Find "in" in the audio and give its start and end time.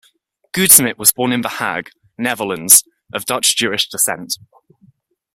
1.31-1.41